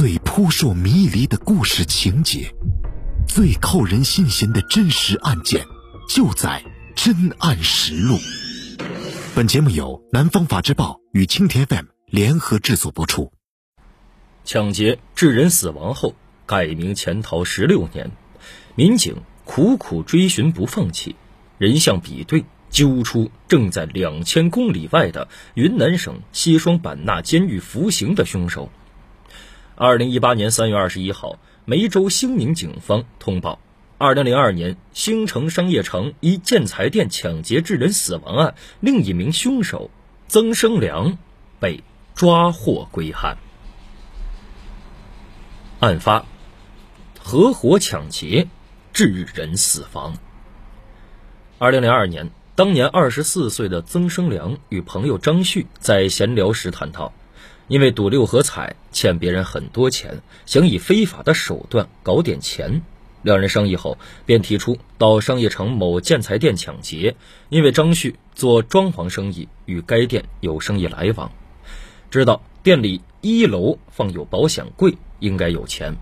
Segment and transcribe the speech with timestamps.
[0.00, 2.50] 最扑朔迷离的故事情节，
[3.28, 5.62] 最扣人心弦的真实案件，
[6.08, 6.64] 就在
[7.04, 8.14] 《真案实录》。
[9.34, 13.30] 本节目由南方法制报与青田 FM 联合制作播出。
[14.42, 16.14] 抢劫致人死亡后，
[16.46, 18.10] 改名潜逃十六年，
[18.76, 21.14] 民警苦苦追寻不放弃，
[21.58, 22.46] 人像比对。
[22.70, 28.70] 揪出正在两千公里外的云南省西双版纳监狱服刑的凶手。
[29.82, 33.58] 二零一八年三月二十一号，梅州兴宁警方通报：
[33.96, 39.90] 二零零二年兴城商业城一建材店抢劫致人死亡案，另一名凶手
[40.28, 41.16] 曾生良
[41.60, 41.82] 被
[42.14, 43.38] 抓获归案。
[45.78, 46.26] 案发，
[47.18, 48.48] 合伙抢劫，
[48.92, 50.12] 致人死亡。
[51.58, 52.30] 二零零二年。
[52.54, 57.14] 当年二十四岁的曾生良与朋友张旭在闲聊时谈到，
[57.68, 62.82] 因为赌六合彩欠别人很多钱，想以非法的手段搞点钱。
[63.22, 67.16] 两人商议后，便提出到商业城某建材店抢劫。
[67.48, 71.32] 因为张旭做装潢生意，与该店有生意来往，
[72.10, 75.96] 知道店里一楼放有保险柜，应该有钱。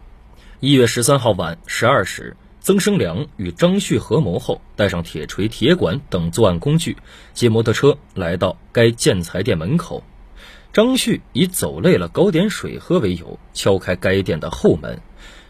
[0.58, 2.36] 一月十三号晚十二时。
[2.60, 6.96] 曾生良与张旭合谋后，带上铁锤、铁管等作案工具，
[7.32, 10.02] 骑摩托车来到该建材店门口。
[10.72, 15.00] 张旭以走累了搞点水喝为由，敲开该店的后门。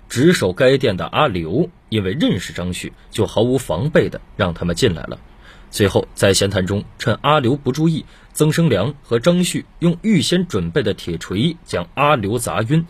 [0.09, 5.19] 值守该店的阿刘因为认识张旭，就毫无防备的让他们进来了。
[5.71, 12.87] 随后在闲谈中，趁阿刘不注意，曾生良和张旭用预先准备的铁锤将阿刘砸晕。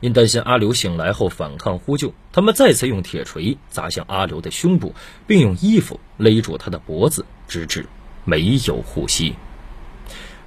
[0.00, 4.94] 因担心阿刘醒来后反抗呼救，他们再次用铁锤砸向阿刘的胸部，
[5.26, 7.86] 并用衣服勒住他的脖子，直至
[8.24, 9.34] 没有呼吸。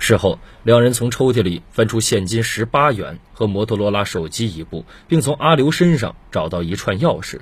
[0.03, 7.41] 事后，两人从抽屉里翻出现金十八元和摩托罗拉手机一部，并从阿刘身上找到一串钥匙。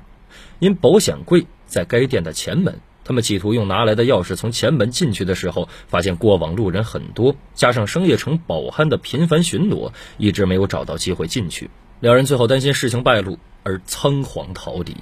[0.60, 11.70] 因保险柜在该店的前门，他们企图用拿来的钥匙从前门进去的时候，发现过往路人很多，加上商业城保安的频繁巡逻，一直没有找到机会进去。
[12.02, 14.98] 两人最后担心事情败露而仓皇逃离。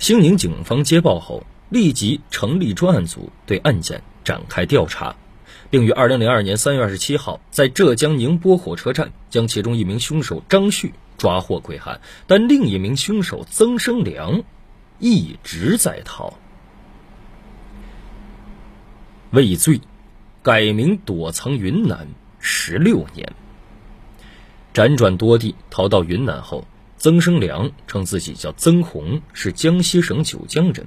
[0.00, 5.14] 兴宁警方接报后，立即成立专案组对案件展开调查，
[5.70, 14.42] 并于二零零二年三月二十七号在浙江宁波火车站将其中一名凶手张旭抓获归案，但另一名凶手曾生良
[14.98, 16.38] 一直在逃。
[19.30, 19.80] 畏罪，
[20.42, 22.08] 改名躲藏云南
[22.38, 23.32] 十六年。
[24.72, 30.86] 辗转多地逃到云南后，曾生良称自己叫曾红，是江西省九江人。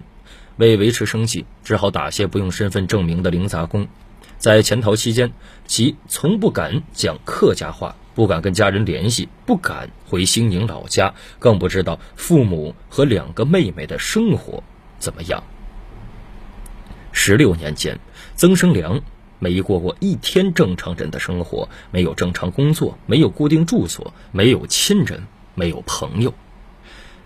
[0.58, 3.88] 为维持生计，只好打些不用身份证明的零杂工。
[4.42, 5.34] 在潜逃期间，
[5.68, 14.64] 其从不敢讲客家话，不敢跟家人联系，不敢回兴宁老家，更不知道父母和两个妹妹的生活
[14.98, 15.44] 怎么样。
[17.12, 18.00] 十六年间，
[18.36, 19.02] 曾生良。
[19.38, 26.34] 没过过一天正常人的生活，没有正常工作，没有固定住所，没有亲人，没有朋友。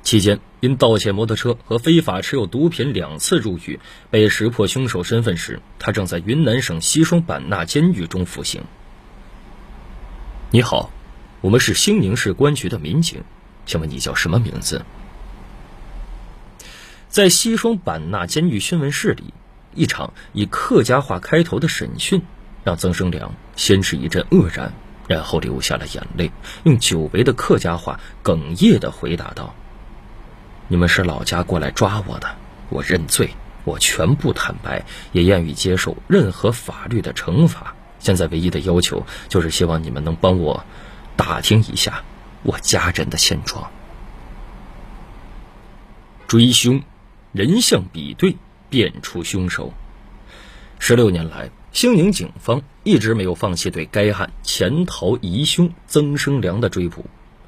[0.06, 3.80] 期间因盗窃摩托车和非法持有毒品两次入狱，
[4.12, 8.62] 被识破凶手身份时，他正在云南省西双版纳监狱中服刑。
[10.52, 10.92] 你好，
[11.42, 13.24] 我们是兴宁市公安局的民警，
[13.66, 14.86] 请问你叫什么名字？
[17.10, 19.34] 在西双版纳监狱讯问室里。
[19.74, 22.22] 一场以客家话开头的审讯，
[22.64, 24.72] 让曾生良先是一阵愕然，
[25.08, 26.32] 然后流下了眼泪，
[26.64, 29.54] 用久违的客家话哽咽的回答道
[30.68, 32.36] ：“你们是老家过来抓我的，
[32.70, 33.30] 我认罪，
[33.64, 37.76] 我全部坦白，也愿意接受任何法律的惩罚。
[38.00, 40.64] 现在唯一的要求就是希望你们能帮我
[41.16, 42.03] 打听一下
[42.44, 43.72] 我家人的现状。
[46.28, 46.82] 追凶，
[47.32, 48.36] 人像比对。”
[48.68, 49.74] 辨出凶手。
[50.80, 57.06] 十六年来，兴宁警方一直没有放弃对该案潜逃疑凶曾生良的追捕。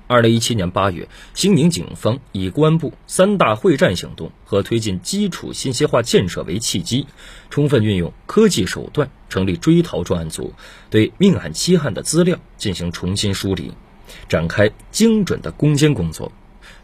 [0.08, 7.06] 二零一七年八月，兴宁警方以公安部三大会战行动和推进基础信息化建设为契机，
[7.50, 10.54] 充分运用科技手段，成立追逃专案组，
[10.90, 13.74] 对命案期案的资料进行重新梳理，
[14.30, 16.32] 展开精准的攻坚工作。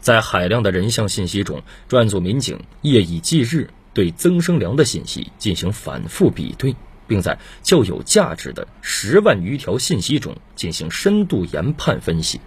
[0.00, 3.70] 在海量的人像信息中，专案组民警夜以继日。
[3.94, 6.74] 对曾生良的信息进行反复比对，
[7.06, 12.40] 并在较有价值的十万余条信息中进行深度研判分析。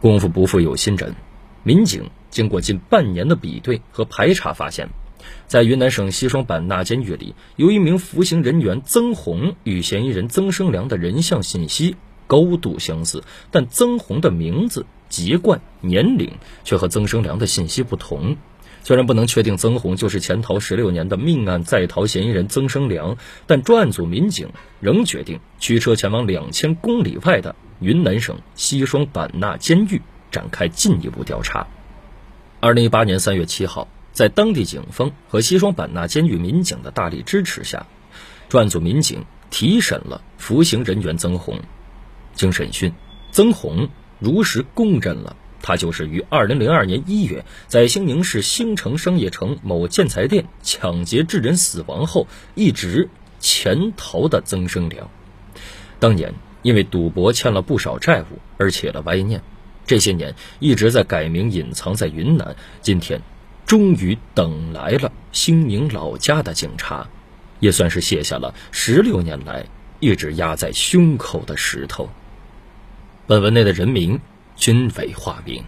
[0.00, 1.14] 功夫不负有心人，
[1.62, 4.90] 民警经过近半年的比对和排查，发现，
[5.46, 11.96] 在云南省西双版纳监狱里，有一名服刑人员曾红与嫌疑人曾生良的人像信息
[12.26, 16.32] 高度相似，但曾红的名字、籍贯、年龄
[16.64, 18.36] 却和曾生良的信息不同。
[18.86, 30.00] 虽然不能确定曾红就是潜逃十六年的命案在逃嫌疑人曾生良，但专案组民警仍决定驱车前往两千公里外的云南省西双版纳监狱
[30.30, 31.66] 展开进一步调查。
[32.60, 37.88] 二零一八年三月七号，在当地警方和西双版纳监狱民警的大力支持下，
[38.48, 41.58] 专案组民警提审了服刑人员曾红。
[42.34, 42.92] 经审讯，
[43.32, 43.88] 曾红
[44.20, 45.34] 如实供认了。
[45.66, 53.08] 他就是于二零零二年一月在兴宁市兴城商业城某建材店抢劫致人死亡后，一直
[53.40, 55.10] 潜逃的曾生良。
[55.98, 56.32] 当年
[56.62, 59.42] 因为赌博欠了不少债务而起了歪念，
[59.84, 62.54] 这些年一直在改名隐藏在云南。
[62.80, 63.20] 今天，
[63.66, 67.08] 终于等来了兴宁老家的警察，
[67.58, 69.66] 也算是卸下了十六年来
[69.98, 72.08] 一直压在胸口的石头。
[73.26, 74.20] 本文内的人名。
[74.56, 75.62] 均为化名。